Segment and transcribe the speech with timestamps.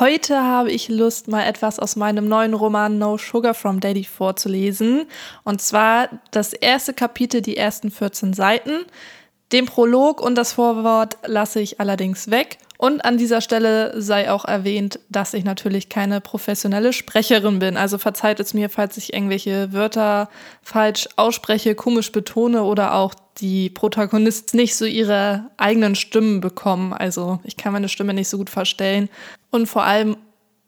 [0.00, 5.06] Heute habe ich Lust, mal etwas aus meinem neuen Roman No Sugar from Daddy vorzulesen.
[5.44, 8.86] Und zwar das erste Kapitel, die ersten 14 Seiten.
[9.52, 12.58] Den Prolog und das Vorwort lasse ich allerdings weg.
[12.76, 17.76] Und an dieser Stelle sei auch erwähnt, dass ich natürlich keine professionelle Sprecherin bin.
[17.76, 20.28] Also verzeiht es mir, falls ich irgendwelche Wörter
[20.60, 26.92] falsch ausspreche, komisch betone oder auch die Protagonisten nicht so ihre eigenen Stimmen bekommen.
[26.92, 29.08] Also ich kann meine Stimme nicht so gut verstellen.
[29.54, 30.16] Und vor allem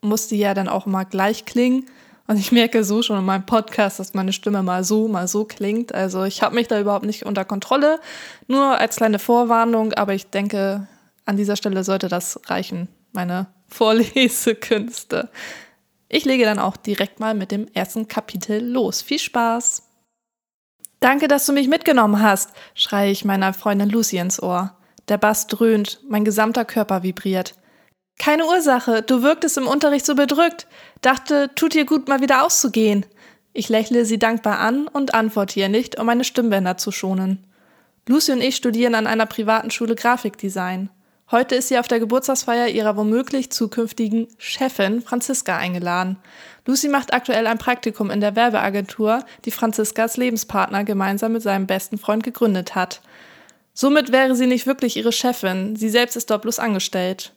[0.00, 1.86] muss die ja dann auch mal gleich klingen.
[2.28, 5.44] Und ich merke so schon in meinem Podcast, dass meine Stimme mal so, mal so
[5.44, 5.92] klingt.
[5.92, 7.98] Also ich habe mich da überhaupt nicht unter Kontrolle.
[8.46, 10.86] Nur als kleine Vorwarnung, aber ich denke,
[11.24, 15.30] an dieser Stelle sollte das reichen, meine Vorlesekünste.
[16.08, 19.02] Ich lege dann auch direkt mal mit dem ersten Kapitel los.
[19.02, 19.82] Viel Spaß!
[21.00, 24.76] Danke, dass du mich mitgenommen hast, schreie ich meiner Freundin Lucy ins Ohr.
[25.08, 27.56] Der Bass dröhnt, mein gesamter Körper vibriert.
[28.18, 30.66] Keine Ursache, du wirktest im Unterricht so bedrückt.
[31.02, 33.06] Dachte, tut dir gut, mal wieder auszugehen.
[33.52, 37.44] Ich lächle sie dankbar an und antworte ihr nicht, um meine Stimmbänder zu schonen.
[38.08, 40.90] Lucy und ich studieren an einer privaten Schule Grafikdesign.
[41.30, 46.18] Heute ist sie auf der Geburtstagsfeier ihrer womöglich zukünftigen Chefin Franziska eingeladen.
[46.66, 51.98] Lucy macht aktuell ein Praktikum in der Werbeagentur, die Franziskas Lebenspartner gemeinsam mit seinem besten
[51.98, 53.00] Freund gegründet hat.
[53.74, 57.32] Somit wäre sie nicht wirklich ihre Chefin, sie selbst ist dort bloß angestellt.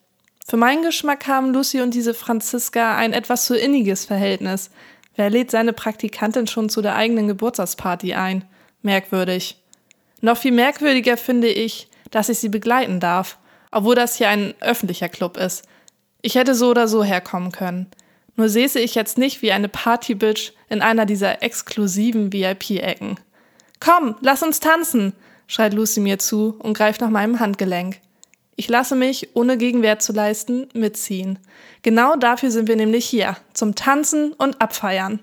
[0.49, 4.71] Für meinen Geschmack haben Lucy und diese Franziska ein etwas zu inniges Verhältnis.
[5.15, 8.45] Wer lädt seine Praktikantin schon zu der eigenen Geburtstagsparty ein?
[8.81, 9.61] Merkwürdig.
[10.21, 13.37] Noch viel merkwürdiger finde ich, dass ich sie begleiten darf,
[13.69, 15.67] obwohl das hier ein öffentlicher Club ist.
[16.23, 17.85] Ich hätte so oder so herkommen können.
[18.35, 23.19] Nur säße ich jetzt nicht wie eine Partybitch in einer dieser exklusiven VIP-Ecken.
[23.79, 25.13] Komm, lass uns tanzen,
[25.45, 27.99] schreit Lucy mir zu und greift nach meinem Handgelenk.
[28.59, 31.39] Ich lasse mich, ohne Gegenwehr zu leisten, mitziehen.
[31.81, 35.21] Genau dafür sind wir nämlich hier, zum Tanzen und Abfeiern.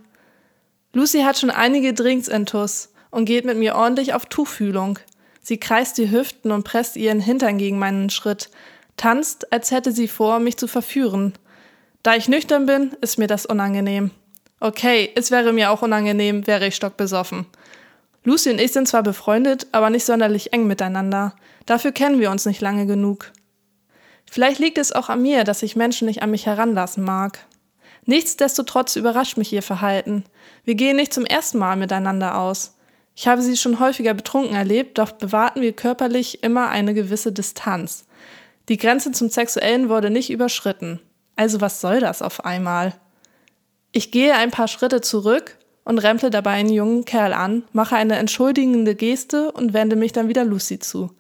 [0.95, 4.99] Lucy hat schon einige Drinks intus und geht mit mir ordentlich auf Tuchfühlung.
[5.43, 8.49] Sie kreist die Hüften und presst ihren Hintern gegen meinen Schritt,
[8.97, 11.35] tanzt, als hätte sie vor, mich zu verführen.
[12.03, 14.13] Da ich nüchtern bin, ist mir das unangenehm.
[14.61, 17.45] Okay, es wäre mir auch unangenehm, wäre ich stockbesoffen.
[18.27, 21.37] Lucy und ich sind zwar befreundet, aber nicht sonderlich eng miteinander.
[21.65, 23.31] Dafür kennen wir uns nicht lange genug.
[24.29, 27.39] Vielleicht liegt es auch an mir, dass ich Menschen nicht an mich heranlassen mag.
[28.05, 30.25] Nichtsdestotrotz überrascht mich ihr Verhalten.
[30.65, 32.75] Wir gehen nicht zum ersten Mal miteinander aus.
[33.15, 38.07] Ich habe sie schon häufiger betrunken erlebt, doch bewahrten wir körperlich immer eine gewisse Distanz.
[38.69, 40.99] Die Grenze zum Sexuellen wurde nicht überschritten.
[41.37, 42.93] Also was soll das auf einmal?
[43.93, 45.57] Ich gehe ein paar Schritte zurück
[45.87, 50.29] und remple dabei einen jungen Kerl an, mache eine entschuldigende Geste und wende mich dann
[50.29, 51.13] wieder Lucy zu.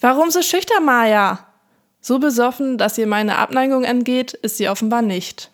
[0.00, 1.48] Warum so schüchtern, Maya?
[2.00, 5.50] So besoffen, dass ihr meine Abneigung entgeht, ist sie offenbar nicht.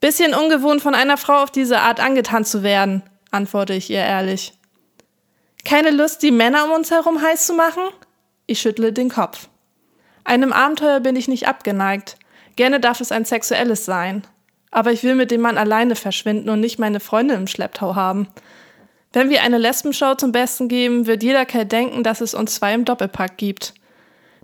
[0.00, 4.52] Bisschen ungewohnt von einer Frau auf diese Art angetan zu werden, antworte ich ihr ehrlich.
[5.64, 7.82] Keine Lust, die Männer um uns herum heiß zu machen?
[8.46, 9.48] Ich schüttle den Kopf.
[10.24, 12.16] Einem Abenteuer bin ich nicht abgeneigt.
[12.56, 14.26] Gerne darf es ein sexuelles sein.
[14.70, 18.28] Aber ich will mit dem Mann alleine verschwinden und nicht meine Freundin im Schlepptau haben.
[19.12, 22.74] Wenn wir eine Lesbenschau zum Besten geben, wird jeder Kerl denken, dass es uns zwei
[22.74, 23.74] im Doppelpack gibt.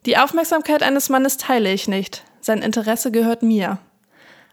[0.07, 2.25] Die Aufmerksamkeit eines Mannes teile ich nicht.
[2.41, 3.79] Sein Interesse gehört mir.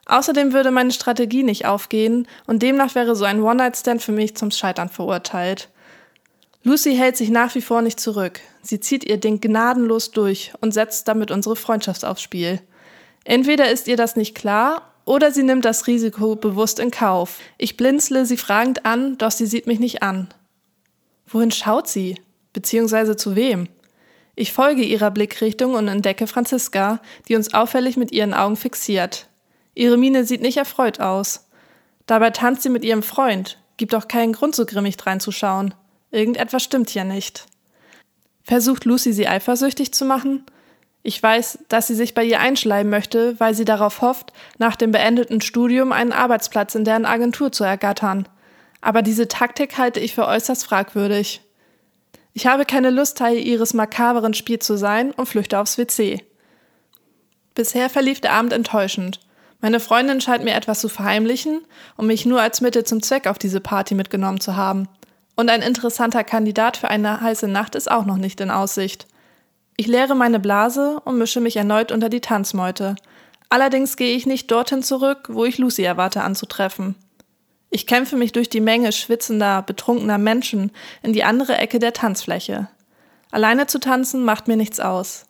[0.05, 4.51] Außerdem würde meine Strategie nicht aufgehen und demnach wäre so ein One-Night-Stand für mich zum
[4.51, 5.69] Scheitern verurteilt.
[6.63, 8.39] Lucy hält sich nach wie vor nicht zurück.
[8.61, 12.61] Sie zieht ihr Ding gnadenlos durch und setzt damit unsere Freundschaft aufs Spiel.
[13.25, 17.39] Entweder ist ihr das nicht klar oder sie nimmt das Risiko bewusst in Kauf.
[17.57, 20.29] Ich blinzle sie fragend an, doch sie sieht mich nicht an.
[21.27, 22.19] Wohin schaut sie?
[22.53, 23.67] Beziehungsweise zu wem?
[24.35, 29.27] Ich folge ihrer Blickrichtung und entdecke Franziska, die uns auffällig mit ihren Augen fixiert.
[29.75, 31.47] Ihre Miene sieht nicht erfreut aus.
[32.05, 33.59] Dabei tanzt sie mit ihrem Freund.
[33.77, 35.73] Gibt auch keinen Grund, so grimmig dreinzuschauen.
[36.11, 37.45] Irgendetwas stimmt hier nicht.
[38.43, 40.45] Versucht Lucy sie eifersüchtig zu machen?
[41.05, 44.91] Ich weiß, dass sie sich bei ihr einschleimen möchte, weil sie darauf hofft, nach dem
[44.91, 48.27] beendeten Studium einen Arbeitsplatz in deren Agentur zu ergattern.
[48.79, 51.41] Aber diese Taktik halte ich für äußerst fragwürdig.
[52.33, 56.23] Ich habe keine Lust, Teil ihres makaberen Spiels zu sein und flüchte aufs WC.
[57.53, 59.19] Bisher verlief der Abend enttäuschend.
[59.61, 61.61] Meine Freundin scheint mir etwas zu verheimlichen,
[61.95, 64.87] um mich nur als Mittel zum Zweck auf diese Party mitgenommen zu haben.
[65.35, 69.07] Und ein interessanter Kandidat für eine heiße Nacht ist auch noch nicht in Aussicht.
[69.75, 72.95] Ich leere meine Blase und mische mich erneut unter die Tanzmeute.
[73.49, 76.95] Allerdings gehe ich nicht dorthin zurück, wo ich Lucy erwarte anzutreffen.
[77.69, 80.71] Ich kämpfe mich durch die Menge schwitzender, betrunkener Menschen
[81.01, 82.67] in die andere Ecke der Tanzfläche.
[83.31, 85.25] Alleine zu tanzen macht mir nichts aus.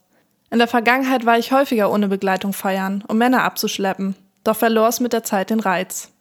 [0.51, 4.99] In der Vergangenheit war ich häufiger ohne Begleitung feiern, um Männer abzuschleppen, doch verlor es
[4.99, 6.11] mit der Zeit den Reiz.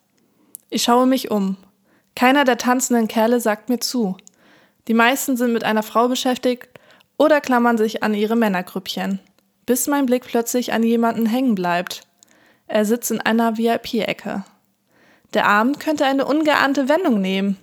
[0.71, 1.57] Ich schaue mich um.
[2.15, 4.17] Keiner der tanzenden Kerle sagt mir zu.
[4.89, 6.69] Die meisten sind mit einer Frau beschäftigt
[7.23, 9.21] oder klammern sich an ihre Männergrüppchen,
[9.65, 12.03] bis mein Blick plötzlich an jemanden hängen bleibt.
[12.67, 14.43] Er sitzt in einer VIP-Ecke.
[15.33, 17.59] Der Abend könnte eine ungeahnte Wendung nehmen.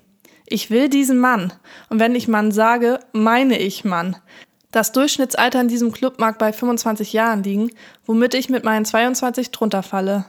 [0.45, 1.51] Ich will diesen Mann.
[1.89, 4.15] Und wenn ich Mann sage, meine ich Mann.
[4.71, 7.69] Das Durchschnittsalter in diesem Club mag bei 25 Jahren liegen,
[8.05, 10.25] womit ich mit meinen 22 drunter falle.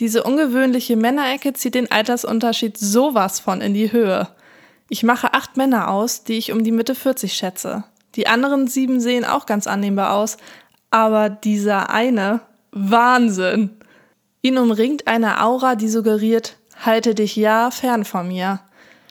[0.00, 4.28] Diese ungewöhnliche Männerecke zieht den Altersunterschied sowas von in die Höhe.
[4.90, 7.84] Ich mache acht Männer aus, die ich um die Mitte 40 schätze.
[8.16, 10.38] Die anderen sieben sehen auch ganz annehmbar aus,
[10.90, 12.40] aber dieser eine,
[12.72, 13.70] Wahnsinn!
[14.42, 18.60] Ihn umringt eine Aura, die suggeriert, halte dich ja fern von mir.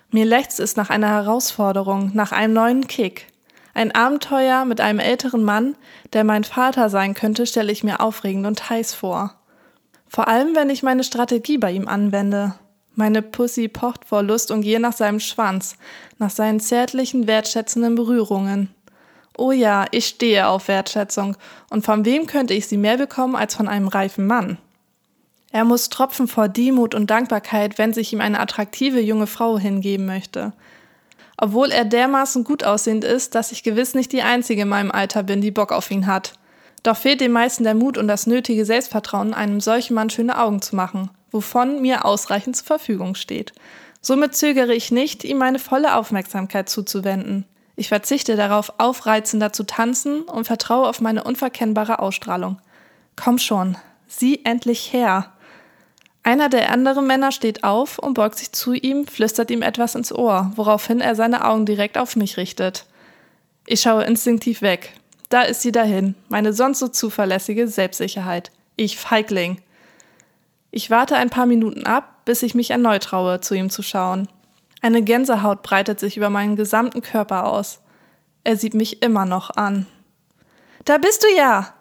[0.10, 3.28] Mir lechzt es nach einer Herausforderung, nach einem neuen Kick.
[3.74, 5.76] Ein Abenteuer mit einem älteren Mann,
[6.14, 9.36] der mein Vater sein könnte, stelle ich mir aufregend und heiß vor.
[10.08, 12.56] Vor allem, wenn ich meine Strategie bei ihm anwende.
[12.94, 15.76] Meine Pussy pocht vor Lust und gehe nach seinem Schwanz,
[16.18, 18.75] nach seinen zärtlichen, wertschätzenden Berührungen.
[19.38, 21.36] Oh ja, ich stehe auf Wertschätzung,
[21.70, 24.58] und von wem könnte ich sie mehr bekommen als von einem reifen Mann?
[25.52, 30.06] Er muss tropfen vor Demut und Dankbarkeit, wenn sich ihm eine attraktive junge Frau hingeben
[30.06, 30.54] möchte.
[31.38, 35.24] Obwohl er dermaßen gut aussehend ist, dass ich gewiss nicht die Einzige in meinem Alter
[35.24, 36.34] bin, die Bock auf ihn hat.
[36.84, 40.62] Doch fehlt den meisten der Mut und das nötige Selbstvertrauen, einem solchen Mann schöne Augen
[40.62, 43.54] zu machen, wovon mir ausreichend zur Verfügung steht.
[44.02, 47.46] Somit zögere ich nicht, ihm meine volle Aufmerksamkeit zuzuwenden.
[47.76, 52.60] Ich verzichte darauf, aufreizender zu tanzen und vertraue auf meine unverkennbare Ausstrahlung.
[53.16, 53.78] Komm schon,
[54.08, 55.32] sieh endlich her.
[56.24, 60.12] Einer der anderen Männer steht auf und beugt sich zu ihm, flüstert ihm etwas ins
[60.12, 62.86] Ohr, woraufhin er seine Augen direkt auf mich richtet.
[63.68, 64.94] Ich schaue instinktiv weg.
[65.30, 68.52] Da ist sie dahin, meine sonst so zuverlässige Selbstsicherheit.
[68.76, 69.62] Ich Feigling.
[70.72, 74.28] Ich warte ein paar Minuten ab, bis ich mich erneut traue, zu ihm zu schauen.
[74.86, 77.80] Eine Gänsehaut breitet sich über meinen gesamten Körper aus.
[78.44, 79.88] Er sieht mich immer noch an.
[80.84, 81.74] Da bist du ja!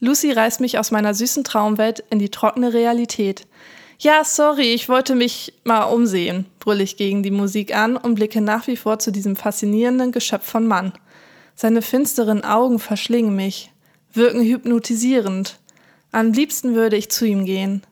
[0.00, 3.46] Lucy reißt mich aus meiner süßen Traumwelt in die trockene Realität.
[4.00, 8.40] Ja, sorry, ich wollte mich mal umsehen, brülle ich gegen die Musik an und blicke
[8.40, 10.92] nach wie vor zu diesem faszinierenden Geschöpf von Mann.
[11.54, 13.70] Seine finsteren Augen verschlingen mich,
[14.14, 15.60] wirken hypnotisierend.
[16.10, 17.84] Am liebsten würde ich zu ihm gehen.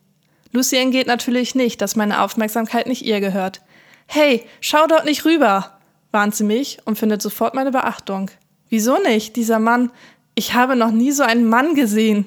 [0.51, 3.61] Lucy entgeht natürlich nicht, dass meine Aufmerksamkeit nicht ihr gehört.
[4.13, 5.79] Hey, schau dort nicht rüber!
[6.11, 8.29] warnt sie mich und findet sofort meine Beachtung.
[8.69, 9.37] Wieso nicht?
[9.37, 9.93] Dieser Mann,
[10.35, 12.27] ich habe noch nie so einen Mann gesehen.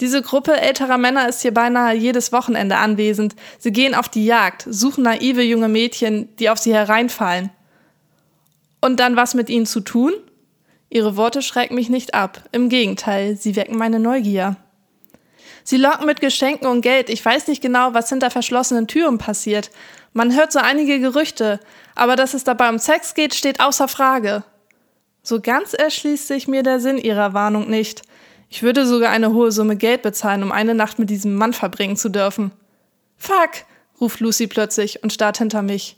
[0.00, 3.36] Diese Gruppe älterer Männer ist hier beinahe jedes Wochenende anwesend.
[3.60, 7.50] Sie gehen auf die Jagd, suchen naive junge Mädchen, die auf sie hereinfallen.
[8.80, 10.12] Und dann was mit ihnen zu tun?
[10.88, 12.42] Ihre Worte schrecken mich nicht ab.
[12.50, 14.56] Im Gegenteil, sie wecken meine Neugier.
[15.62, 17.10] Sie locken mit Geschenken und Geld.
[17.10, 19.70] Ich weiß nicht genau, was hinter verschlossenen Türen passiert.
[20.12, 21.60] Man hört so einige Gerüchte,
[21.94, 24.42] aber dass es dabei um Sex geht, steht außer Frage.
[25.22, 28.02] So ganz erschließt sich mir der Sinn ihrer Warnung nicht.
[28.48, 31.96] Ich würde sogar eine hohe Summe Geld bezahlen, um eine Nacht mit diesem Mann verbringen
[31.96, 32.50] zu dürfen.
[33.16, 33.50] Fuck,
[34.00, 35.96] ruft Lucy plötzlich und starrt hinter mich.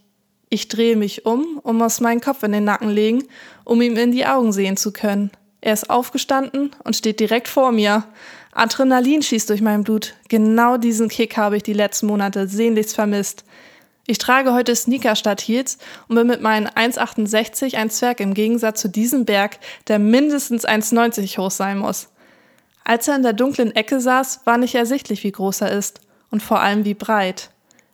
[0.50, 3.24] Ich drehe mich um und muss meinen Kopf in den Nacken legen,
[3.64, 5.30] um ihm in die Augen sehen zu können.
[5.62, 8.04] Er ist aufgestanden und steht direkt vor mir.
[8.52, 10.14] Adrenalin schießt durch mein Blut.
[10.28, 13.44] Genau diesen Kick habe ich die letzten Monate sehnlichst vermisst.
[14.06, 15.78] Ich trage heute Sneaker statt Heels
[16.08, 21.38] und bin mit meinen 1,68 ein Zwerg im Gegensatz zu diesem Berg, der mindestens 1,90
[21.38, 22.08] hoch sein muss.
[22.84, 26.42] Als er in der dunklen Ecke saß, war nicht ersichtlich, wie groß er ist und
[26.42, 27.50] vor allem wie breit.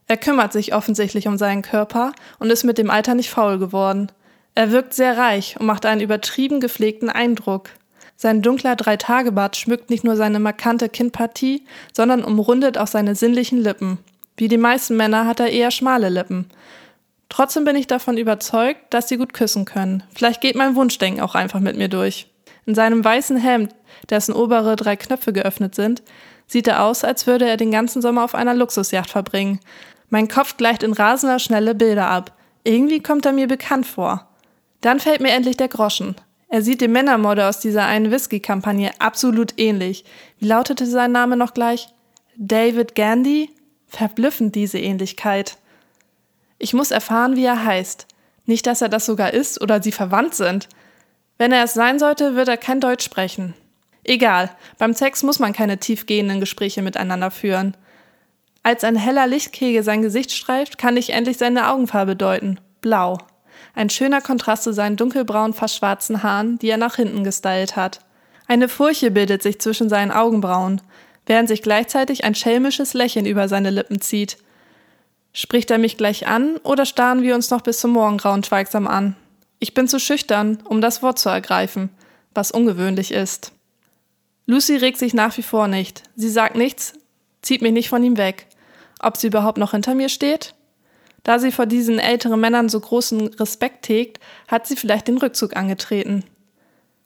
[0.06, 4.10] Er kümmert sich offensichtlich um seinen Körper und ist mit dem Alter nicht faul geworden.
[4.54, 7.68] Er wirkt sehr reich und macht einen übertrieben gepflegten Eindruck.
[8.16, 13.98] Sein dunkler Dreitagebart schmückt nicht nur seine markante Kinnpartie, sondern umrundet auch seine sinnlichen Lippen.
[14.38, 16.46] Wie die meisten Männer hat er eher schmale Lippen.
[17.28, 20.04] Trotzdem bin ich davon überzeugt, dass sie gut küssen können.
[20.14, 22.28] Vielleicht geht mein Wunschdenken auch einfach mit mir durch.
[22.64, 23.74] In seinem weißen Hemd,
[24.08, 26.02] dessen obere drei Knöpfe geöffnet sind,
[26.46, 29.58] sieht er aus, als würde er den ganzen Sommer auf einer Luxusjacht verbringen.
[30.08, 32.32] Mein Kopf gleicht in rasender Schnelle Bilder ab.
[32.62, 34.28] Irgendwie kommt er mir bekannt vor.
[34.80, 36.14] Dann fällt mir endlich der Groschen.
[36.48, 40.04] Er sieht dem Männermodel aus dieser einen Whisky-Kampagne absolut ähnlich.
[40.38, 41.88] Wie lautete sein Name noch gleich?
[42.36, 43.50] David Gandy?
[43.88, 45.56] Verblüffend diese Ähnlichkeit.
[46.58, 48.06] Ich muss erfahren, wie er heißt.
[48.44, 50.68] Nicht, dass er das sogar ist oder sie verwandt sind.
[51.36, 53.54] Wenn er es sein sollte, wird er kein Deutsch sprechen.
[54.04, 57.76] Egal, beim Sex muss man keine tiefgehenden Gespräche miteinander führen.
[58.62, 62.58] Als ein heller Lichtkegel sein Gesicht streift, kann ich endlich seine Augenfarbe deuten.
[62.80, 63.18] Blau.
[63.74, 68.00] Ein schöner Kontrast zu seinen dunkelbraunen, fast schwarzen Haaren, die er nach hinten gestylt hat.
[68.46, 70.80] Eine Furche bildet sich zwischen seinen Augenbrauen,
[71.28, 74.38] während sich gleichzeitig ein schelmisches Lächeln über seine Lippen zieht.
[75.32, 79.14] Spricht er mich gleich an oder starren wir uns noch bis zum Morgengrauen schweigsam an?
[79.60, 81.90] Ich bin zu schüchtern, um das Wort zu ergreifen,
[82.34, 83.52] was ungewöhnlich ist.
[84.46, 86.02] Lucy regt sich nach wie vor nicht.
[86.16, 86.94] Sie sagt nichts,
[87.42, 88.46] zieht mich nicht von ihm weg.
[88.98, 90.54] Ob sie überhaupt noch hinter mir steht?
[91.24, 95.56] Da sie vor diesen älteren Männern so großen Respekt hegt, hat sie vielleicht den Rückzug
[95.56, 96.24] angetreten.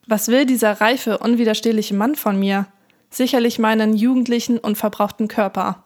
[0.06, 2.66] Was will dieser reife, unwiderstehliche Mann von mir?
[3.12, 5.84] Sicherlich meinen jugendlichen und verbrauchten Körper.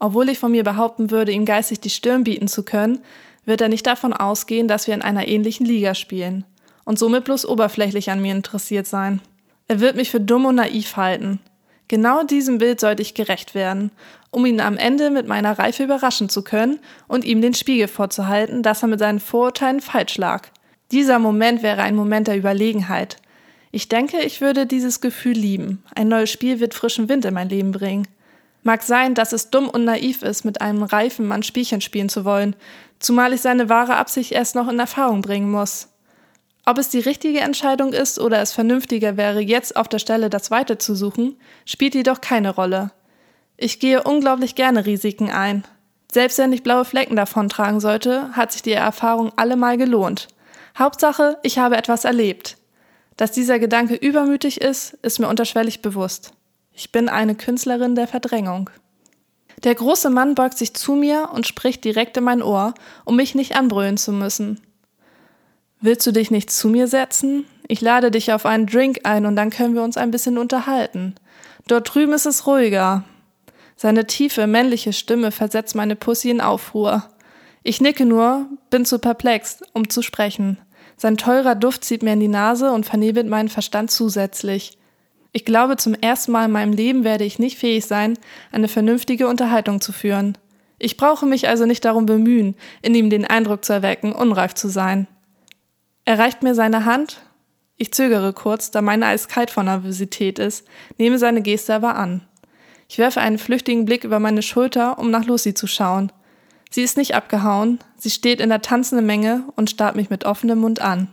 [0.00, 2.98] Obwohl ich von mir behaupten würde, ihm geistig die Stirn bieten zu können,
[3.44, 6.44] wird er nicht davon ausgehen, dass wir in einer ähnlichen Liga spielen
[6.84, 9.20] und somit bloß oberflächlich an mir interessiert sein.
[9.68, 11.38] Er wird mich für dumm und naiv halten.
[11.86, 13.92] Genau diesem Bild sollte ich gerecht werden,
[14.30, 18.64] um ihn am Ende mit meiner Reife überraschen zu können und ihm den Spiegel vorzuhalten,
[18.64, 20.48] dass er mit seinen Vorurteilen falsch lag.
[20.90, 23.18] Dieser Moment wäre ein Moment der Überlegenheit.
[23.78, 25.84] Ich denke, ich würde dieses Gefühl lieben.
[25.94, 28.08] Ein neues Spiel wird frischen Wind in mein Leben bringen.
[28.64, 32.24] Mag sein, dass es dumm und naiv ist, mit einem reifen Mann Spielchen spielen zu
[32.24, 32.56] wollen,
[32.98, 35.90] zumal ich seine wahre Absicht erst noch in Erfahrung bringen muss.
[36.66, 40.50] Ob es die richtige Entscheidung ist oder es vernünftiger wäre, jetzt auf der Stelle das
[40.50, 42.90] Weite zu suchen, spielt jedoch keine Rolle.
[43.56, 45.62] Ich gehe unglaublich gerne Risiken ein.
[46.10, 50.26] Selbst wenn ich blaue Flecken davontragen sollte, hat sich die Erfahrung allemal gelohnt.
[50.76, 52.57] Hauptsache, ich habe etwas erlebt.
[53.18, 56.32] Dass dieser Gedanke übermütig ist, ist mir unterschwellig bewusst.
[56.72, 58.70] Ich bin eine Künstlerin der Verdrängung.
[59.64, 63.34] Der große Mann beugt sich zu mir und spricht direkt in mein Ohr, um mich
[63.34, 64.60] nicht anbrüllen zu müssen.
[65.80, 67.44] Willst du dich nicht zu mir setzen?
[67.66, 71.16] Ich lade dich auf einen Drink ein und dann können wir uns ein bisschen unterhalten.
[71.66, 73.02] Dort drüben ist es ruhiger.
[73.74, 77.08] Seine tiefe, männliche Stimme versetzt meine Pussy in Aufruhr.
[77.64, 80.58] Ich nicke nur, bin zu perplex, um zu sprechen.
[80.98, 84.76] Sein teurer Duft zieht mir in die Nase und vernebelt meinen Verstand zusätzlich.
[85.30, 88.18] Ich glaube, zum ersten Mal in meinem Leben werde ich nicht fähig sein,
[88.50, 90.36] eine vernünftige Unterhaltung zu führen.
[90.80, 94.68] Ich brauche mich also nicht darum bemühen, in ihm den Eindruck zu erwecken, unreif zu
[94.68, 95.06] sein.
[96.04, 97.20] Er reicht mir seine Hand.
[97.76, 100.66] Ich zögere kurz, da meine eiskalt von Nervosität ist,
[100.98, 102.22] nehme seine Geste aber an.
[102.88, 106.10] Ich werfe einen flüchtigen Blick über meine Schulter, um nach Lucy zu schauen.
[106.70, 110.58] Sie ist nicht abgehauen, sie steht in der tanzenden Menge und starrt mich mit offenem
[110.58, 111.08] Mund an.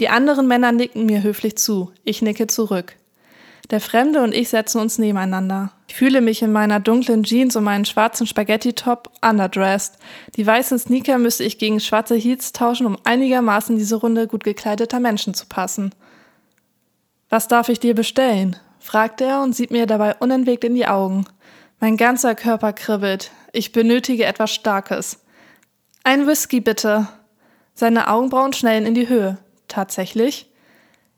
[0.00, 2.96] Die anderen Männer nicken mir höflich zu, ich nicke zurück.
[3.70, 5.70] Der Fremde und ich setzen uns nebeneinander.
[5.86, 9.98] Ich fühle mich in meiner dunklen Jeans und meinen schwarzen Spaghetti-Top underdressed.
[10.36, 14.98] Die weißen Sneaker müsste ich gegen schwarze Heats tauschen, um einigermaßen diese Runde gut gekleideter
[14.98, 15.94] Menschen zu passen.
[17.28, 18.56] Was darf ich dir bestellen?
[18.80, 21.26] fragt er und sieht mir dabei unentwegt in die Augen.
[21.82, 23.30] Mein ganzer Körper kribbelt.
[23.52, 25.24] Ich benötige etwas Starkes.
[26.04, 27.08] Ein Whisky bitte.
[27.72, 29.38] Seine Augenbrauen schnellen in die Höhe.
[29.66, 30.50] Tatsächlich?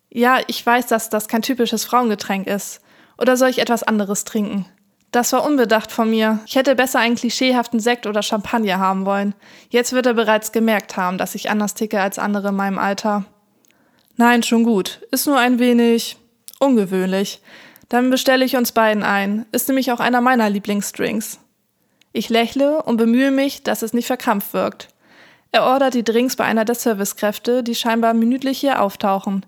[0.09, 2.81] Ja, ich weiß, dass das kein typisches Frauengetränk ist.
[3.19, 4.67] Oder soll ich etwas anderes trinken?
[5.11, 6.39] Das war unbedacht von mir.
[6.47, 9.35] Ich hätte besser einen klischeehaften Sekt oder Champagner haben wollen.
[9.69, 13.25] Jetzt wird er bereits gemerkt haben, dass ich anders ticke als andere in meinem Alter.
[14.17, 15.01] Nein, schon gut.
[15.11, 16.19] Ist nur ein wenig
[16.61, 17.41] ungewöhnlich.
[17.93, 19.45] Dann bestelle ich uns beiden ein.
[19.53, 21.39] Ist nämlich auch einer meiner Lieblingsdrinks.
[22.15, 24.89] Ich lächle und bemühe mich, dass es nicht verkrampft wirkt.
[25.51, 29.45] Er ordert die Drinks bei einer der Servicekräfte, die scheinbar minütlich hier auftauchen.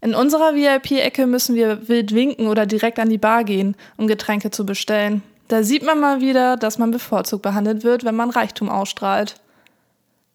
[0.00, 4.50] In unserer VIP-Ecke müssen wir wild winken oder direkt an die Bar gehen, um Getränke
[4.50, 5.22] zu bestellen.
[5.48, 9.34] Da sieht man mal wieder, dass man bevorzugt behandelt wird, wenn man Reichtum ausstrahlt.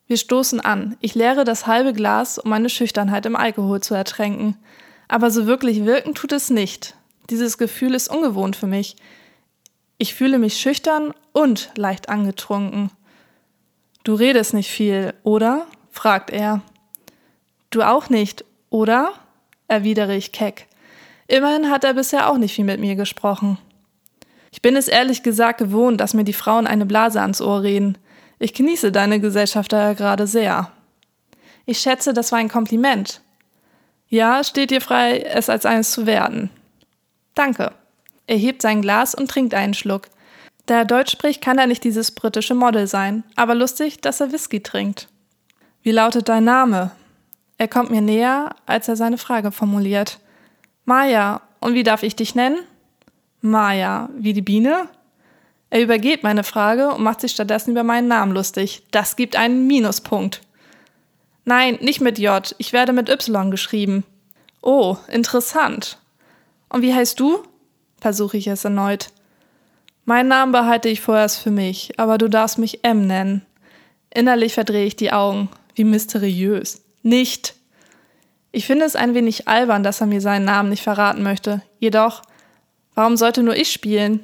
[0.06, 0.96] Wir stoßen an.
[1.02, 4.58] Ich leere das halbe Glas, um meine Schüchternheit im Alkohol zu ertränken.
[5.08, 6.97] Aber so wirklich wirken tut es nicht.
[7.30, 8.96] Dieses Gefühl ist ungewohnt für mich.
[9.98, 12.92] Ich fühle mich schüchtern und leicht angetrunken.
[14.04, 15.68] Du redest nicht viel, oder?
[15.92, 16.62] fragt er.
[17.70, 19.12] Du auch nicht, oder?
[19.68, 20.68] erwidere ich keck.
[21.28, 23.58] Immerhin hat er bisher auch nicht viel mit mir gesprochen.
[24.52, 27.98] Ich bin es ehrlich gesagt gewohnt, dass mir die Frauen eine Blase ans Ohr reden.
[28.40, 30.72] Ich genieße deine Gesellschaft daher gerade sehr.
[31.66, 33.22] Ich schätze, das war ein Kompliment.
[34.08, 36.50] Ja, steht dir frei, es als eines zu werden.
[37.38, 37.72] Danke.
[38.26, 40.08] Er hebt sein Glas und trinkt einen Schluck.
[40.66, 44.32] Da er Deutsch spricht, kann er nicht dieses britische Model sein, aber lustig, dass er
[44.32, 45.08] Whisky trinkt.
[45.84, 46.92] Wie lautet dein Name?
[47.60, 50.20] Er kommt mir näher, als er seine Frage formuliert.
[50.86, 52.58] Maja, und wie darf ich dich nennen?
[53.42, 54.90] Maja, wie die Biene?
[55.70, 58.82] Er übergeht meine Frage und macht sich stattdessen über meinen Namen lustig.
[58.90, 60.42] Das gibt einen Minuspunkt.
[61.46, 64.06] Nein, nicht mit J, ich werde mit Y geschrieben.
[64.64, 66.00] Oh, interessant.
[66.70, 67.44] Und wie heißt du?
[68.00, 69.10] versuche ich es erneut.
[70.06, 73.46] Meinen Namen behalte ich vorerst für mich, aber du darfst mich M nennen.
[74.14, 75.50] Innerlich verdrehe ich die Augen.
[75.76, 76.82] Wie mysteriös.
[77.04, 77.56] Nicht.
[78.52, 81.62] Ich finde es ein wenig albern, dass er mir seinen Namen nicht verraten möchte.
[81.80, 82.22] Jedoch,
[82.96, 84.22] warum sollte nur ich spielen?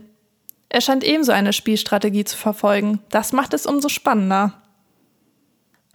[0.70, 3.00] Er scheint ebenso eine Spielstrategie zu verfolgen.
[3.10, 4.54] Das macht es umso spannender.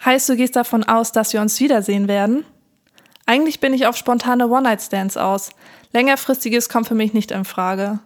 [0.05, 2.45] Heißt, du gehst davon aus, dass wir uns wiedersehen werden?
[3.27, 5.51] Eigentlich bin ich auf spontane One-Night-Stands aus.
[5.93, 7.99] Längerfristiges kommt für mich nicht in Frage.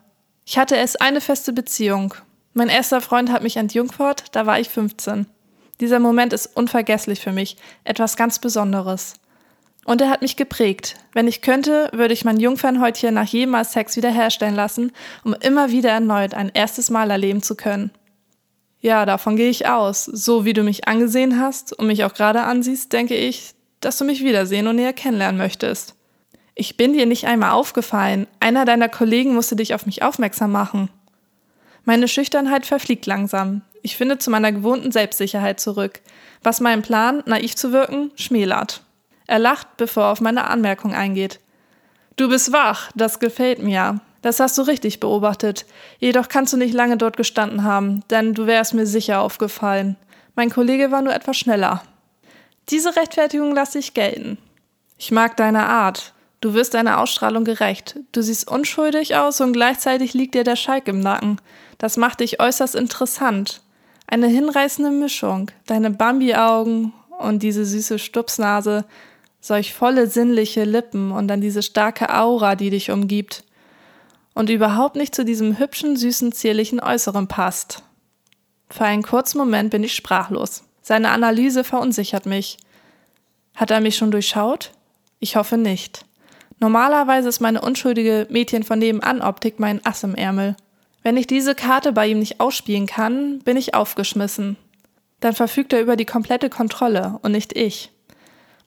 [0.44, 2.14] Ich hatte erst eine feste Beziehung.
[2.54, 5.26] Mein erster Freund hat mich entjungfert, da war ich 15.
[5.80, 9.14] Dieser Moment ist unvergesslich für mich, etwas ganz Besonderes.
[9.84, 10.96] Und er hat mich geprägt.
[11.12, 14.92] Wenn ich könnte, würde ich mein Jungfernhäutchen nach jedem Mal Sex wiederherstellen lassen,
[15.24, 17.90] um immer wieder erneut ein erstes Mal erleben zu können.
[18.80, 20.04] Ja, davon gehe ich aus.
[20.04, 24.04] So wie du mich angesehen hast und mich auch gerade ansiehst, denke ich, dass du
[24.04, 25.94] mich wiedersehen und näher kennenlernen möchtest.
[26.54, 28.26] Ich bin dir nicht einmal aufgefallen.
[28.40, 30.90] Einer deiner Kollegen musste dich auf mich aufmerksam machen.
[31.84, 33.62] Meine Schüchternheit verfliegt langsam.
[33.82, 36.00] Ich finde zu meiner gewohnten Selbstsicherheit zurück,
[36.42, 38.82] was meinen Plan, naiv zu wirken, schmälert.
[39.26, 41.40] Er lacht, bevor er auf meine Anmerkung eingeht.
[42.16, 44.00] Du bist wach, das gefällt mir.
[44.20, 45.66] Das hast du richtig beobachtet.
[45.98, 49.96] Jedoch kannst du nicht lange dort gestanden haben, denn du wärst mir sicher aufgefallen.
[50.36, 51.82] Mein Kollege war nur etwas schneller.
[52.68, 54.38] Diese Rechtfertigung lasse ich gelten.
[54.96, 56.12] Ich mag deine Art.
[56.42, 58.00] Du wirst deiner Ausstrahlung gerecht.
[58.10, 61.40] Du siehst unschuldig aus und gleichzeitig liegt dir der Schalk im Nacken.
[61.78, 63.62] Das macht dich äußerst interessant.
[64.08, 65.52] Eine hinreißende Mischung.
[65.66, 68.84] Deine Bambi-Augen und diese süße Stupsnase
[69.40, 73.44] solch volle sinnliche Lippen und dann diese starke Aura, die dich umgibt
[74.34, 77.84] und überhaupt nicht zu diesem hübschen, süßen, zierlichen Äußeren passt.
[78.68, 80.64] Für einen kurzen Moment bin ich sprachlos.
[80.80, 82.56] Seine Analyse verunsichert mich.
[83.54, 84.72] Hat er mich schon durchschaut?
[85.20, 86.04] Ich hoffe nicht.
[86.62, 90.54] Normalerweise ist meine unschuldige Mädchen von nebenan Optik mein Ass im Ärmel.
[91.02, 94.56] Wenn ich diese Karte bei ihm nicht ausspielen kann, bin ich aufgeschmissen.
[95.18, 97.90] Dann verfügt er über die komplette Kontrolle und nicht ich.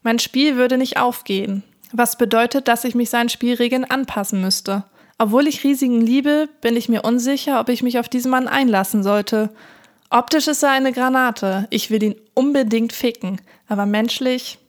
[0.04, 4.84] Mein Spiel würde nicht aufgehen, was bedeutet, dass ich mich seinen Spielregeln anpassen müsste.
[5.18, 9.04] Obwohl ich Riesigen liebe, bin ich mir unsicher, ob ich mich auf diesen Mann einlassen
[9.04, 9.52] sollte.
[10.10, 11.66] Optisch ist er eine Granate.
[11.70, 13.40] Ich will ihn unbedingt ficken.
[13.70, 14.60] Aber menschlich?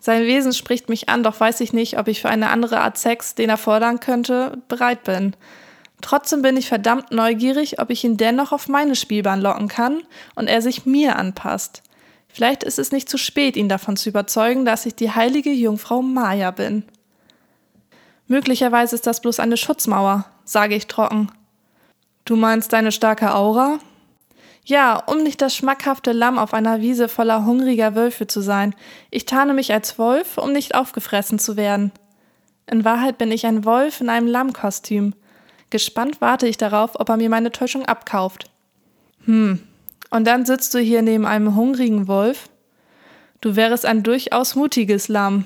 [0.00, 2.98] Sein Wesen spricht mich an, doch weiß ich nicht, ob ich für eine andere Art
[2.98, 5.34] Sex, den er fordern könnte, bereit bin.
[6.00, 10.02] Trotzdem bin ich verdammt neugierig, ob ich ihn dennoch auf meine Spielbahn locken kann
[10.36, 11.82] und er sich mir anpasst.
[12.28, 16.02] Vielleicht ist es nicht zu spät, ihn davon zu überzeugen, dass ich die heilige Jungfrau
[16.02, 16.84] Maya bin.
[18.28, 21.32] Möglicherweise ist das bloß eine Schutzmauer, sage ich trocken.
[22.24, 23.78] Du meinst deine starke Aura?
[24.68, 28.74] Ja, um nicht das schmackhafte Lamm auf einer Wiese voller hungriger Wölfe zu sein.
[29.10, 31.90] Ich tarne mich als Wolf, um nicht aufgefressen zu werden.
[32.66, 35.14] In Wahrheit bin ich ein Wolf in einem Lammkostüm.
[35.70, 38.50] Gespannt warte ich darauf, ob er mir meine Täuschung abkauft.
[39.24, 39.60] Hm,
[40.10, 42.50] und dann sitzt du hier neben einem hungrigen Wolf?
[43.40, 45.44] Du wärest ein durchaus mutiges Lamm.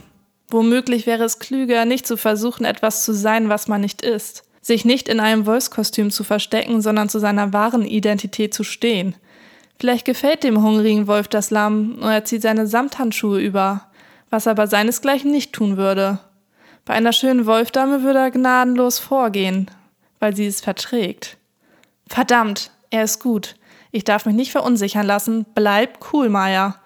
[0.51, 4.43] Womöglich wäre es klüger, nicht zu versuchen, etwas zu sein, was man nicht ist.
[4.63, 9.15] Sich nicht in einem Wolfskostüm zu verstecken, sondern zu seiner wahren Identität zu stehen.
[9.79, 13.91] Vielleicht gefällt dem hungrigen Wolf das Lamm und er zieht seine Samthandschuhe über,
[14.31, 16.21] was er bei seinesgleichen nicht tun würde.
[16.85, 19.71] Bei einer schönen Wolfdame würde er gnadenlos vorgehen,
[20.21, 21.37] weil sie es verträgt.
[22.09, 23.57] Verdammt, er ist gut.
[23.91, 25.45] Ich darf mich nicht verunsichern lassen.
[25.55, 26.77] Bleib cool, Maya.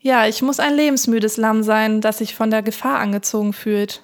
[0.00, 4.02] Ja, ich muss ein lebensmüdes Lamm sein, das sich von der Gefahr angezogen fühlt.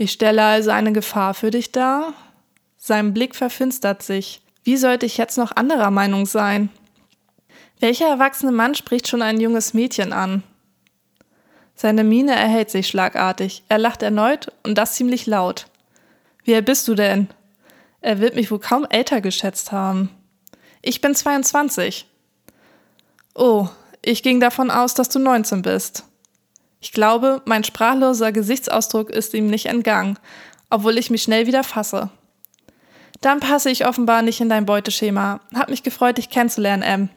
[0.00, 2.14] Ich stelle also eine Gefahr für dich dar?
[2.76, 4.40] Sein Blick verfinstert sich.
[4.62, 6.70] Wie sollte ich jetzt noch anderer Meinung sein?
[7.80, 10.44] Welcher erwachsene Mann spricht schon ein junges Mädchen an?
[11.74, 13.64] Seine Miene erhält sich schlagartig.
[13.68, 15.66] Er lacht erneut und das ziemlich laut.
[16.44, 17.28] Wer bist du denn?
[18.00, 20.10] Er wird mich wohl kaum älter geschätzt haben.
[20.80, 22.06] Ich bin 22.
[23.34, 23.68] Oh,
[24.00, 26.04] ich ging davon aus, dass du 19 bist.
[26.80, 30.18] Ich glaube, mein sprachloser Gesichtsausdruck ist ihm nicht entgangen,
[30.70, 32.10] obwohl ich mich schnell wieder fasse.
[33.20, 35.40] Dann passe ich offenbar nicht in dein Beuteschema.
[35.54, 37.08] Hab mich gefreut, dich kennenzulernen, M.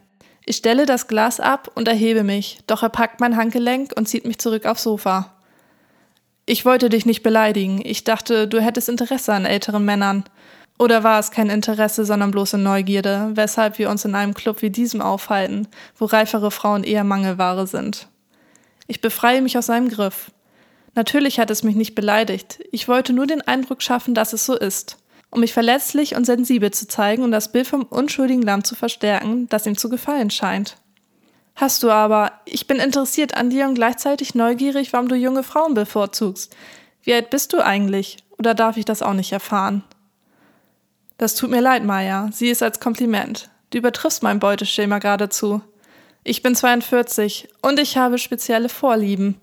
[0.44, 4.26] Ich stelle das Glas ab und erhebe mich, doch er packt mein Handgelenk und zieht
[4.26, 5.32] mich zurück aufs Sofa.
[6.44, 7.80] Ich wollte dich nicht beleidigen.
[7.84, 10.24] Ich dachte, du hättest Interesse an älteren Männern.
[10.76, 14.70] Oder war es kein Interesse, sondern bloße Neugierde, weshalb wir uns in einem Club wie
[14.70, 18.08] diesem aufhalten, wo reifere Frauen eher Mangelware sind?
[18.86, 20.30] Ich befreie mich aus seinem Griff.
[20.94, 22.60] Natürlich hat es mich nicht beleidigt.
[22.70, 24.98] Ich wollte nur den Eindruck schaffen, dass es so ist,
[25.30, 29.48] um mich verletzlich und sensibel zu zeigen und das Bild vom unschuldigen Lamm zu verstärken,
[29.48, 30.76] das ihm zu gefallen scheint.
[31.54, 35.74] Hast du aber, ich bin interessiert an dir und gleichzeitig neugierig, warum du junge Frauen
[35.74, 36.54] bevorzugst.
[37.02, 38.18] Wie alt bist du eigentlich?
[38.38, 39.84] Oder darf ich das auch nicht erfahren?
[41.18, 42.30] Das tut mir leid, Maya.
[42.32, 43.48] Sieh es als Kompliment.
[43.70, 45.62] Du übertriffst mein Beuteschema geradezu.
[46.24, 49.40] Ich bin 42 und ich habe spezielle Vorlieben.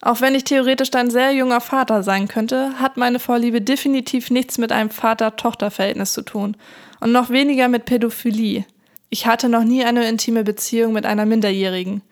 [0.00, 4.58] Auch wenn ich theoretisch dein sehr junger Vater sein könnte, hat meine Vorliebe definitiv nichts
[4.58, 6.56] mit einem Vater-Tochter-Verhältnis zu tun
[7.00, 8.64] und noch weniger mit Pädophilie.
[9.10, 12.02] Ich hatte noch nie eine intime Beziehung mit einer Minderjährigen.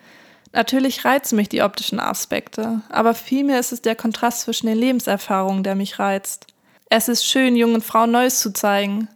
[0.52, 5.62] Natürlich reizen mich die optischen Aspekte, aber vielmehr ist es der Kontrast zwischen den Lebenserfahrungen,
[5.62, 6.46] der mich reizt.
[6.88, 9.08] Es ist schön, jungen Frauen Neues zu zeigen,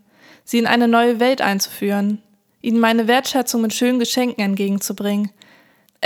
[0.44, 2.22] sie in eine neue Welt einzuführen,
[2.64, 5.30] ihnen meine Wertschätzung mit schönen Geschenken entgegenzubringen–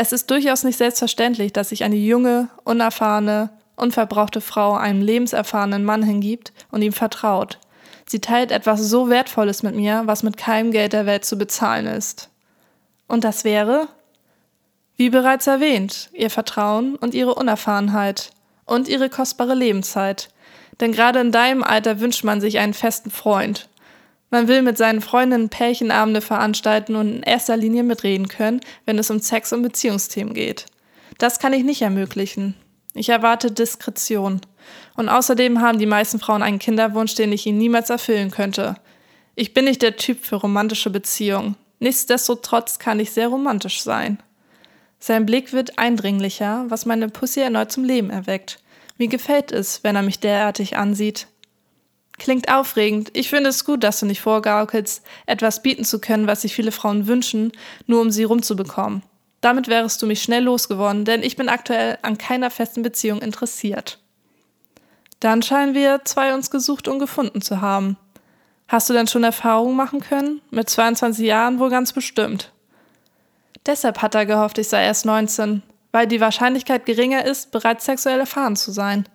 [0.00, 6.04] es ist durchaus nicht selbstverständlich, dass sich eine junge, unerfahrene, unverbrauchte Frau einem lebenserfahrenen Mann
[6.04, 7.58] hingibt und ihm vertraut.
[8.06, 11.88] Sie teilt etwas so Wertvolles mit mir, was mit keinem Geld der Welt zu bezahlen
[11.88, 12.28] ist.
[13.08, 13.88] Und das wäre?
[14.96, 18.30] Wie bereits erwähnt, ihr Vertrauen und ihre Unerfahrenheit
[18.66, 20.28] und ihre kostbare Lebenszeit.
[20.78, 23.67] Denn gerade in deinem Alter wünscht man sich einen festen Freund,
[24.30, 29.10] man will mit seinen Freundinnen Pärchenabende veranstalten und in erster Linie mitreden können, wenn es
[29.10, 30.66] um Sex und Beziehungsthemen geht.
[31.18, 32.54] Das kann ich nicht ermöglichen.
[32.94, 34.40] Ich erwarte Diskretion.
[34.96, 38.76] Und außerdem haben die meisten Frauen einen Kinderwunsch, den ich ihnen niemals erfüllen könnte.
[39.34, 41.56] Ich bin nicht der Typ für romantische Beziehungen.
[41.78, 44.18] Nichtsdestotrotz kann ich sehr romantisch sein.
[44.98, 48.58] Sein Blick wird eindringlicher, was meine Pussy erneut zum Leben erweckt.
[48.96, 51.28] Mir gefällt es, wenn er mich derartig ansieht.
[52.18, 53.10] Klingt aufregend.
[53.14, 56.72] Ich finde es gut, dass du nicht vorgaukelst, etwas bieten zu können, was sich viele
[56.72, 57.52] Frauen wünschen,
[57.86, 59.02] nur um sie rumzubekommen.
[59.40, 64.00] Damit wärest du mich schnell losgeworden, denn ich bin aktuell an keiner festen Beziehung interessiert.
[65.20, 67.96] Dann scheinen wir zwei uns gesucht und gefunden zu haben.
[68.66, 70.40] Hast du denn schon Erfahrungen machen können?
[70.50, 72.52] Mit 22 Jahren wohl ganz bestimmt.
[73.66, 78.20] Deshalb hat er gehofft, ich sei erst 19, weil die Wahrscheinlichkeit geringer ist, bereits sexuell
[78.20, 79.08] erfahren zu sein.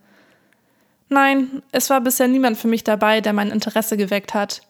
[1.14, 4.64] Nein, es war bisher niemand für mich dabei, der mein Interesse geweckt hat.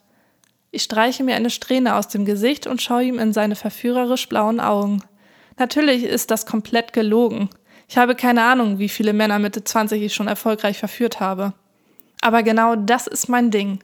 [0.72, 4.60] Ich streiche mir eine Strähne aus dem Gesicht und schaue ihm in seine verführerisch blauen
[4.60, 5.02] Augen.
[5.58, 7.50] Natürlich ist das komplett gelogen.
[7.88, 11.54] Ich habe keine Ahnung, wie viele Männer Mitte 20 ich schon erfolgreich verführt habe.
[12.20, 13.80] Aber genau das ist mein Ding.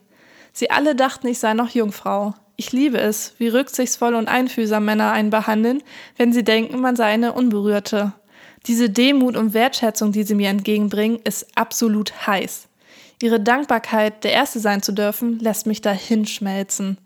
[0.52, 2.34] Sie alle dachten, ich sei noch Jungfrau.
[2.56, 5.82] Ich liebe es, wie rücksichtsvoll und einfühlsam Männer einen behandeln,
[6.18, 8.12] wenn sie denken, man sei eine Unberührte.
[8.66, 12.68] Diese Demut und Wertschätzung, die sie mir entgegenbringen, ist absolut heiß.
[13.22, 16.98] Ihre Dankbarkeit, der Erste sein zu dürfen, lässt mich dahin schmelzen.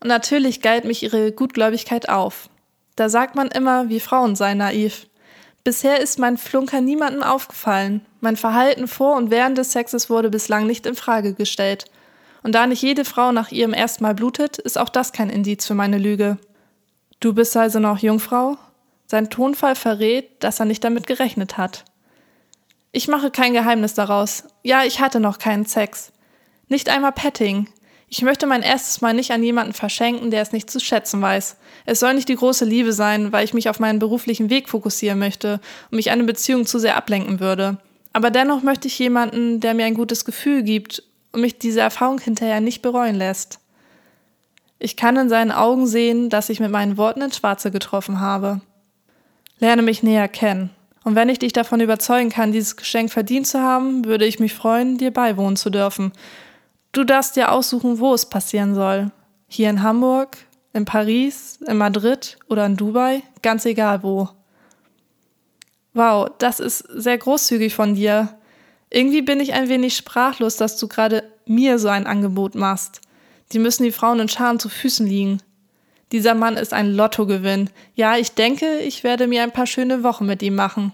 [0.00, 2.48] Und natürlich galt mich ihre Gutgläubigkeit auf.
[2.96, 5.06] Da sagt man immer, wie Frauen seien naiv.
[5.64, 8.00] Bisher ist mein Flunker niemandem aufgefallen.
[8.20, 11.84] Mein Verhalten vor und während des Sexes wurde bislang nicht in Frage gestellt.
[12.42, 15.66] Und da nicht jede Frau nach ihrem ersten Mal blutet, ist auch das kein Indiz
[15.66, 16.38] für meine Lüge.
[17.20, 18.56] Du bist also noch Jungfrau?
[19.10, 21.84] Sein Tonfall verrät, dass er nicht damit gerechnet hat.
[22.92, 24.44] Ich mache kein Geheimnis daraus.
[24.62, 26.12] Ja, ich hatte noch keinen Sex.
[26.68, 27.68] Nicht einmal Petting.
[28.06, 31.56] Ich möchte mein erstes Mal nicht an jemanden verschenken, der es nicht zu schätzen weiß.
[31.86, 35.18] Es soll nicht die große Liebe sein, weil ich mich auf meinen beruflichen Weg fokussieren
[35.18, 35.54] möchte
[35.90, 37.78] und mich eine Beziehung zu sehr ablenken würde.
[38.12, 42.20] Aber dennoch möchte ich jemanden, der mir ein gutes Gefühl gibt und mich diese Erfahrung
[42.20, 43.58] hinterher nicht bereuen lässt.
[44.78, 48.60] Ich kann in seinen Augen sehen, dass ich mit meinen Worten ins Schwarze getroffen habe.
[49.60, 50.70] Lerne mich näher kennen.
[51.04, 54.54] Und wenn ich dich davon überzeugen kann, dieses Geschenk verdient zu haben, würde ich mich
[54.54, 56.12] freuen, dir beiwohnen zu dürfen.
[56.92, 59.10] Du darfst dir aussuchen, wo es passieren soll.
[59.48, 60.36] Hier in Hamburg,
[60.72, 64.28] in Paris, in Madrid oder in Dubai, ganz egal wo.
[65.94, 68.36] Wow, das ist sehr großzügig von dir.
[68.90, 73.00] Irgendwie bin ich ein wenig sprachlos, dass du gerade mir so ein Angebot machst.
[73.52, 75.42] Die müssen die Frauen in Scharen zu Füßen liegen.
[76.12, 77.70] Dieser Mann ist ein Lottogewinn.
[77.94, 80.92] Ja, ich denke, ich werde mir ein paar schöne Wochen mit ihm machen.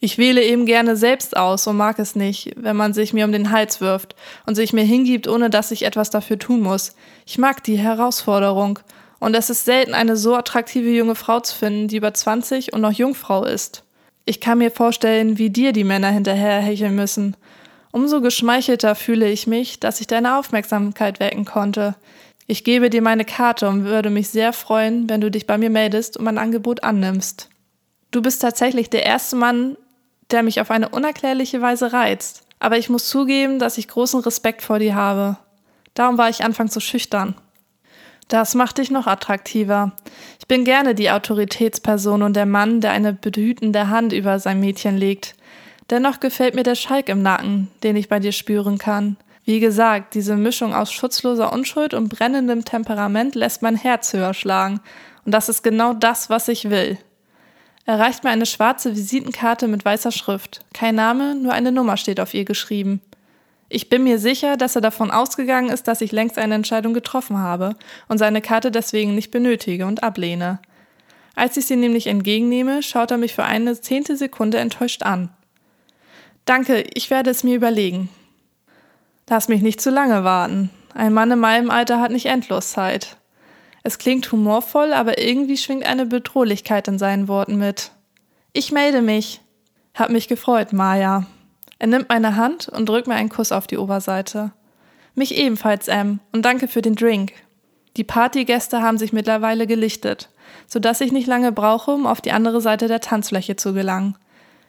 [0.00, 3.30] Ich wähle eben gerne selbst aus und mag es nicht, wenn man sich mir um
[3.30, 6.96] den Hals wirft und sich mir hingibt, ohne dass ich etwas dafür tun muss.
[7.24, 8.80] Ich mag die Herausforderung.
[9.20, 12.80] Und es ist selten, eine so attraktive junge Frau zu finden, die über 20 und
[12.80, 13.84] noch Jungfrau ist.
[14.24, 17.36] Ich kann mir vorstellen, wie dir die Männer hinterherhecheln müssen.
[17.92, 21.94] Umso geschmeichelter fühle ich mich, dass ich deine Aufmerksamkeit wecken konnte.
[22.46, 25.70] Ich gebe dir meine Karte und würde mich sehr freuen, wenn du dich bei mir
[25.70, 27.48] meldest und mein Angebot annimmst.
[28.10, 29.76] Du bist tatsächlich der erste Mann,
[30.30, 34.62] der mich auf eine unerklärliche Weise reizt, aber ich muss zugeben, dass ich großen Respekt
[34.62, 35.36] vor dir habe.
[35.94, 37.34] Darum war ich anfangs so schüchtern.
[38.28, 39.92] Das macht dich noch attraktiver.
[40.38, 44.96] Ich bin gerne die Autoritätsperson und der Mann, der eine behütende Hand über sein Mädchen
[44.96, 45.34] legt.
[45.90, 49.16] Dennoch gefällt mir der Schalk im Nacken, den ich bei dir spüren kann.
[49.44, 54.80] Wie gesagt, diese Mischung aus schutzloser Unschuld und brennendem Temperament lässt mein Herz höher schlagen.
[55.24, 56.98] Und das ist genau das, was ich will.
[57.84, 60.60] Er reicht mir eine schwarze Visitenkarte mit weißer Schrift.
[60.72, 63.00] Kein Name, nur eine Nummer steht auf ihr geschrieben.
[63.68, 67.38] Ich bin mir sicher, dass er davon ausgegangen ist, dass ich längst eine Entscheidung getroffen
[67.38, 67.74] habe
[68.06, 70.60] und seine Karte deswegen nicht benötige und ablehne.
[71.34, 75.30] Als ich sie nämlich entgegennehme, schaut er mich für eine zehnte Sekunde enttäuscht an.
[76.44, 78.10] Danke, ich werde es mir überlegen.
[79.28, 80.70] Lass mich nicht zu lange warten.
[80.94, 83.16] Ein Mann in meinem Alter hat nicht endlos Zeit.
[83.82, 87.92] Es klingt humorvoll, aber irgendwie schwingt eine Bedrohlichkeit in seinen Worten mit.
[88.52, 89.40] Ich melde mich.
[89.94, 91.26] Hab mich gefreut, Maya.
[91.78, 94.52] Er nimmt meine Hand und drückt mir einen Kuss auf die Oberseite.
[95.14, 97.32] Mich ebenfalls, Em, und danke für den Drink.
[97.96, 100.30] Die Partygäste haben sich mittlerweile gelichtet,
[100.66, 104.16] sodass ich nicht lange brauche, um auf die andere Seite der Tanzfläche zu gelangen.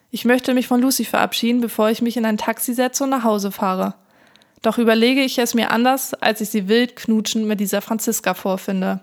[0.09, 3.23] Ich möchte mich von Lucy verabschieden, bevor ich mich in ein Taxi setze und nach
[3.23, 3.95] Hause fahre.
[4.63, 9.01] Doch überlege ich es mir anders, als ich sie wild knutschend mit dieser Franziska vorfinde.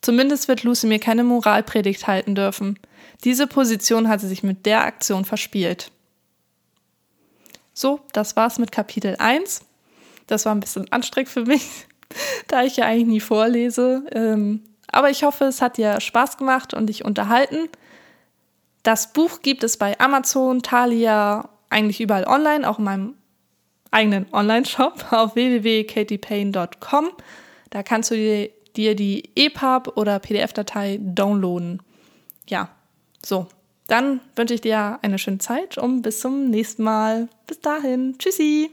[0.00, 2.78] Zumindest wird Lucy mir keine Moralpredigt halten dürfen.
[3.24, 5.90] Diese Position hat sie sich mit der Aktion verspielt.
[7.74, 9.60] So, das war's mit Kapitel 1.
[10.28, 11.66] Das war ein bisschen anstrengend für mich,
[12.46, 14.04] da ich ja eigentlich nie vorlese.
[14.12, 17.68] Ähm, aber ich hoffe, es hat dir Spaß gemacht und dich unterhalten.
[18.84, 23.14] Das Buch gibt es bei Amazon, Thalia, eigentlich überall online, auch in meinem
[23.90, 27.10] eigenen Online-Shop auf www.katypayne.com.
[27.70, 31.82] Da kannst du dir, dir die EPUB oder PDF-Datei downloaden.
[32.48, 32.70] Ja,
[33.24, 33.46] so.
[33.88, 37.28] Dann wünsche ich dir eine schöne Zeit und bis zum nächsten Mal.
[37.46, 38.16] Bis dahin.
[38.18, 38.70] Tschüssi.